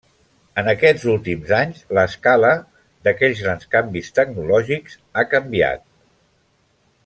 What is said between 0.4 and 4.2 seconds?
En aquests últims anys, l’escala d’aquells grans canvis